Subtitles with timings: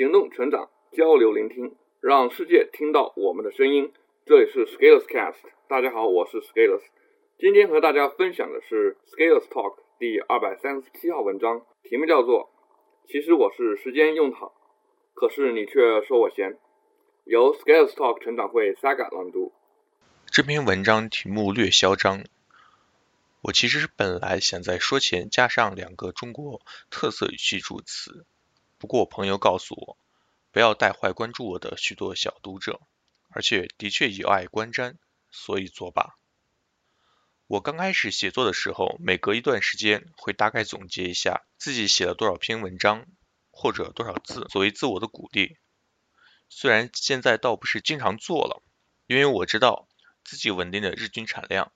[0.00, 3.92] 行动、成长、交流、聆听，让世界听到我们的声音。
[4.24, 6.80] 这里是 Scales Cast，大家好，我是 Scales。
[7.38, 12.48] 今天和大家分享的是 Scales Talk 第二百三十七号文章，题目叫做
[13.08, 14.54] “其实我是时间用好，
[15.12, 16.56] 可是你却说我闲”。
[17.28, 19.52] 由 Scales Talk 成长会 Saga 朗读。
[20.24, 22.24] 这篇文章题目略嚣张。
[23.42, 28.24] 我其实本来想在说前加上两个中国特色语气助词。
[28.80, 29.98] 不过朋友告诉我，
[30.50, 32.80] 不要带坏关注我的许多小读者，
[33.28, 34.96] 而且的确有碍观瞻，
[35.30, 36.16] 所以作罢。
[37.46, 43.06] 我刚开始写作的时候，每隔一段时间会大概总结一下自己写了多少篇文章
[43.50, 45.58] 或者多少字，作为自我的鼓励。
[46.48, 48.62] 虽然现在倒不是经常做了，
[49.06, 49.88] 因为我知道
[50.24, 51.70] 自己稳定的日均产量，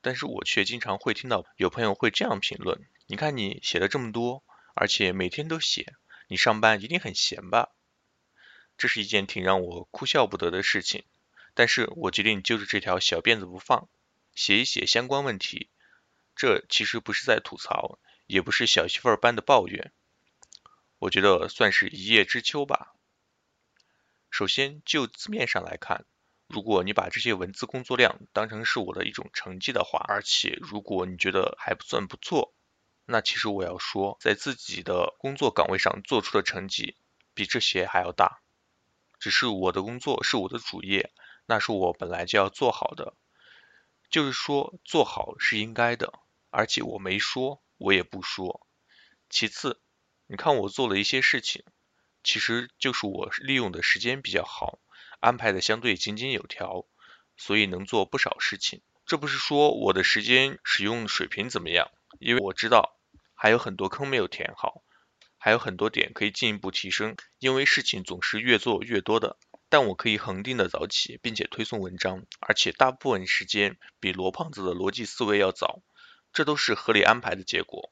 [0.00, 4.44] 但是我却经常会听到有朋友会这样评论：你看你写了这么多，
[4.76, 5.92] 而且每天都写。
[6.28, 7.70] 你上班一定很闲吧？
[8.76, 11.04] 这是一件挺让我哭笑不得的事情，
[11.54, 13.88] 但是我决定揪着这条小辫子不放，
[14.34, 15.70] 写一写相关问题。
[16.34, 19.92] 这其实不是在吐槽，也不是小媳妇儿般的抱怨，
[20.98, 22.94] 我觉得算是一叶知秋吧。
[24.28, 26.04] 首先就字面上来看，
[26.48, 32.52] 如果你把这些文字工作量当成是我的一种成绩的话，而且如果你觉得还不算不错。
[33.06, 36.96] 那其实我要说，在自己的工作岗位上做出的成绩
[37.34, 38.40] 比这些还要大。
[39.18, 41.12] 只是我的工作是我的主业，
[41.46, 43.14] 那是我本来就要做好的。
[44.10, 46.18] 就是说，做好是应该的，
[46.50, 48.66] 而且我没说，我也不说。
[49.28, 49.82] 其次，
[50.26, 51.64] 你看我做了一些事情，
[52.22, 54.78] 其实就是我利用的时间比较好，
[55.20, 56.86] 安排的相对井井有条，
[57.36, 58.82] 所以能做不少事情。
[59.04, 61.90] 这不是说我的时间使用水平怎么样。
[62.20, 62.93] 因为我知道
[63.44, 64.82] 还有很多坑没有填好，
[65.36, 67.14] 还有很多点可以进一步提升。
[67.38, 69.36] 因为事情总是越做越多的，
[69.68, 75.82] 但我可以恒定的早起，并且推送文章，而且大部分时间比罗胖子的逻辑思维要早，
[76.32, 77.90] 这都是合理安排的结果。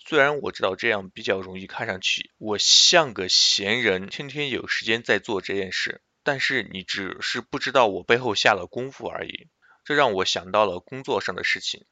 [0.00, 9.46] 虽然我知道这样比较容易看上去我像个闲人，天天有时间在做这件事，但是你只是不知道我背后下了功夫而已。
[9.84, 11.86] 这让我想到了工作上的事情。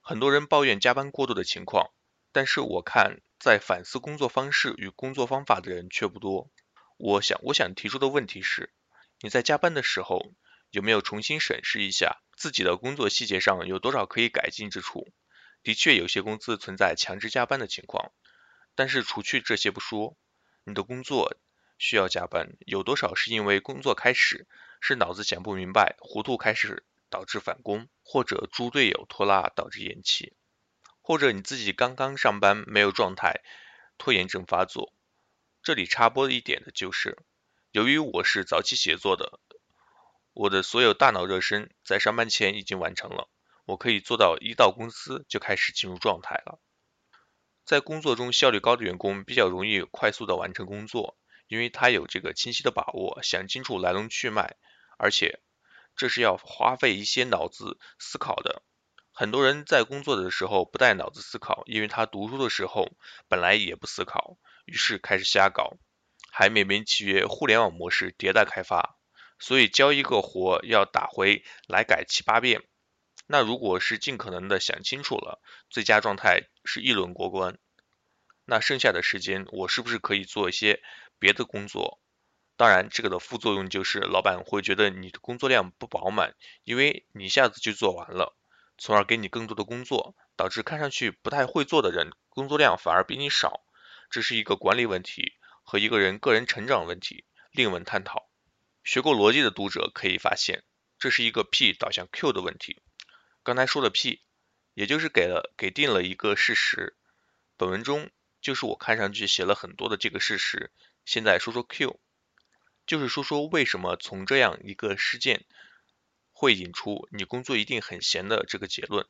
[0.00, 1.90] 很多人抱怨加班过度的情况，
[2.32, 6.50] 但是我看在反思工作方式与工作方法的人却不多。
[6.96, 8.72] 我想，我想提出的问题是，
[9.20, 10.34] 你在加班的时候
[10.70, 15.08] 有没有重新审视一下自己的工作细节上有多少可以改进之处？
[15.62, 18.12] 的确，有些公司存在强制加班的情况，
[18.74, 20.16] 但是除去这些不说，
[20.64, 21.36] 你的工作
[21.78, 24.46] 需要加班，有多少是因为工作开始
[24.80, 26.84] 是脑子想不明白，糊涂开始？
[27.10, 30.34] 导致返工，或者猪队友拖拉导致延期，
[31.08, 33.40] 或者你自己刚刚上班没有状态，
[33.96, 34.92] 拖延症发作。
[35.62, 37.16] 这里插播一点的就是，
[37.70, 39.40] 由于我是早起写作的，
[40.34, 43.30] 我的所有大脑热身在上班前已经完成了，
[43.64, 46.60] 我可以做到一到公司就开始进入状态了。
[47.64, 51.16] 在工作中效率高的员工比较容易快速的完成工作，
[51.46, 54.58] 因为他有这个清晰的把握，想清楚来龙去脉，
[54.98, 55.40] 而且。
[55.96, 58.62] 这是要花费一些脑子思考的。
[59.18, 62.92] 很多人在工作的时候不带脑子思考，因为他读书的时候
[63.26, 65.76] 本来也不思考，于是开始瞎搞，
[66.30, 68.96] 还美名其曰互联网模式迭代开发。
[69.40, 72.62] 所以交一个活要打回来改七八遍。
[73.26, 77.58] 那如果是尽可能的想清楚了，最佳状态是一轮过关。
[78.44, 80.80] 那剩下的时间我是不是可以做一些
[81.18, 82.00] 别的工作？
[82.56, 88.37] 当然，这个的副作用就是老板会觉得你的工作量不饱满，因为你一下子就做完了，
[88.78, 93.64] 从而给你更多的工作，导致看上去不太会做的人工作量反而比你少。
[94.08, 98.30] 这是一个管理问题和一个人个人成长问题，另文探讨。
[98.84, 100.62] 学过逻辑的读者可以发现，
[100.98, 102.80] 这是一个 P 导向 Q 的问题。
[103.42, 104.22] 刚才说的 P，
[104.72, 106.96] 也就是给了给定了一个事实，
[107.56, 108.10] 本文中
[108.40, 110.70] 就是我看上去写了很多的这个事实。
[111.04, 112.00] 现在说说 Q。
[112.86, 115.44] 就是说说为什么从这样一个事件
[116.40, 119.08] 会引出你工作一定很闲的这个结论。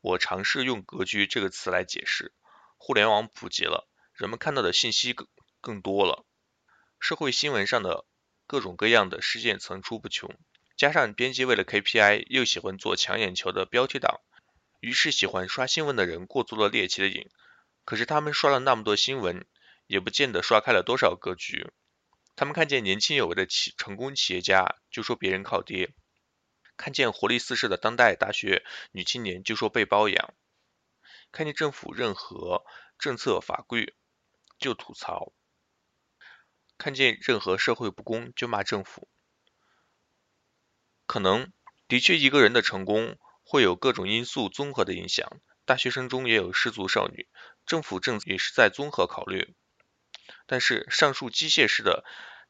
[0.00, 2.32] 我尝试用“格局”这个词来解释。
[2.78, 5.28] 互联网普及了，人们看到的信息更
[5.60, 6.26] 更多了，
[6.98, 8.04] 社会新闻上的
[8.48, 10.36] 各种各样的事件层出不穷，
[10.76, 14.20] 加上编辑为了 KPI 又喜欢做抢眼球的标题党，
[14.80, 17.30] 于是喜欢刷新闻的人过足了猎奇的瘾。
[17.84, 19.46] 可是他们刷了那么多新闻，
[19.86, 21.70] 也不见得刷开了多少格局。
[22.34, 25.94] 他们看见年轻有为的企成功企业家，就说别人靠爹；
[26.76, 30.34] 看见活力四射的当代大学女青年，就说被包养；
[31.32, 32.64] 看见政府任何
[32.98, 33.94] 政策法规
[34.58, 35.32] 就吐槽。
[36.78, 39.08] 看见任何社会不公就骂政府。
[41.06, 41.52] 可能
[41.88, 47.28] 的确一个人的成功会有各种因素综合的影响，大学生中也有失足少女，
[47.64, 49.54] 政府政策也是在综合考虑。
[50.46, 52.04] 但是上述机械式的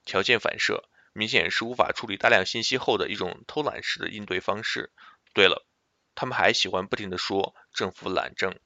[0.05, 4.93] 条件反射，明显是无法处理大量信息后的一种偷懒式的应对方式。
[5.33, 5.67] 对了，
[6.15, 8.59] 他们还喜欢不停的说政府懒政。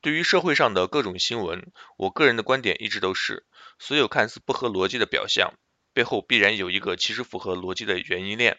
[0.00, 3.46] 对于社会上的各种新闻，我个人的观点一直都是，
[3.78, 5.54] 所有看似不合逻辑的表象。
[5.92, 8.58] 背后必然有一个其实符合逻辑的原因链，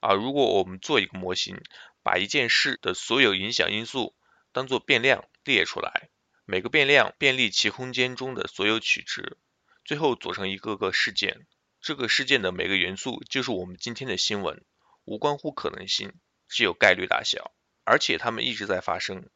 [0.00, 1.60] 而如果我们做一个模型，
[2.02, 4.16] 把一件事的所有影响因素
[4.50, 6.08] 当做变量列出来，
[6.46, 9.36] 每个变量便利其空间中的所有取值，
[9.84, 11.46] 最后组成一个个事件。
[11.80, 14.64] 这个事件的每个元素就是我们今天的新闻，
[15.04, 16.14] 无关乎可能性，
[16.48, 17.52] 只有概率大小，
[17.84, 19.28] 而且它们一直在发生，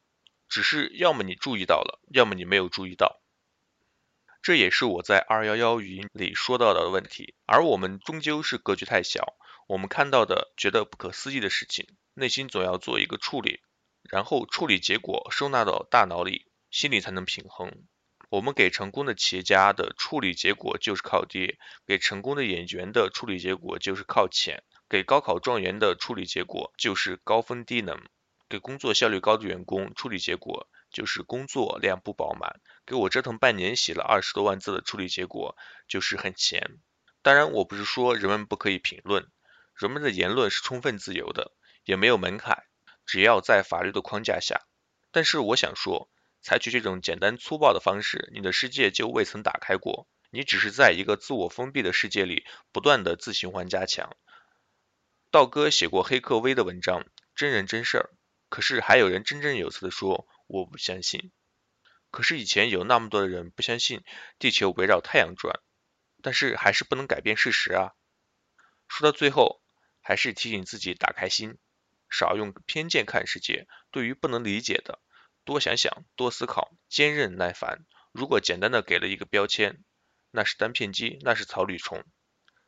[0.49, 3.21] 只是要么你注意到了，要么你没有注意到。
[4.41, 9.35] 这也是我在二幺幺语音里说到的问题，而我们终究是格局太小，
[9.67, 13.61] 我们看到的觉得不可思议的事情，内心总要做一个处理，
[14.05, 17.85] 然后处理结果收纳到大脑里，心里才能平衡。
[18.29, 28.01] 我们给成功的企业家的处理结果就是靠爹，给成功的演员的处理结果就是靠钱，给高考状元的处理结果就是高分低能，
[28.49, 30.69] 给工作效率高的员工处理结果。
[30.91, 35.55] 就是工作量不饱满，给我折腾半年写了二十多万字的处理结果
[35.87, 36.79] 就是很闲。
[37.21, 39.31] 当然，我不是说人们不可以评论，
[39.75, 41.53] 人们的言论是充分自由的，
[41.85, 42.65] 也没有门槛，
[43.05, 44.63] 只要在法律的框架下。
[45.13, 46.09] 但是我想说，
[46.41, 54.17] 采取这种简单粗暴的方式，你的世界就未曾打开过，你只是在一个自我封闭的世界里不断的自循环加强。
[55.31, 57.05] 道哥写过黑客微的文章，
[57.35, 58.11] 真人真事儿，
[58.49, 60.27] 可是还有人振振有词的说。
[60.51, 61.31] 我不相信，
[62.11, 64.03] 可是以前有那么多的人不相信
[64.39, 65.61] 地球围绕太阳转，
[66.23, 67.93] 但是还是不能改变事实啊。
[68.89, 69.61] 说到最后，
[70.01, 71.59] 还是提醒自己打开心，
[72.09, 73.67] 少用偏见看世界。
[73.91, 74.99] 对于不能理解的，
[75.49, 77.87] 多想想，多思考，坚韧耐烦。
[78.13, 79.83] 如果简单的给了一个标签，
[80.31, 82.05] 那是单片机，那是草履虫。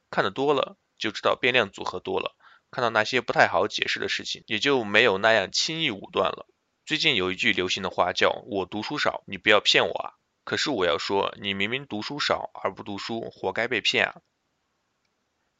[0.08, 2.34] 看得多了，就知道变量组合多了，
[2.70, 6.46] 看到那些不太好解释的事情，也就没有那样轻易武断了。
[6.86, 10.14] 最近有一句流行的话叫“我读书少，你不要骗我啊”。
[10.44, 14.22] 可是我要说，你明明读书少而不读书，活该被骗啊！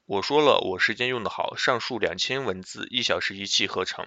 [0.07, 4.07] 我说了，我时间用得好，上述两千文字一小时一气呵成。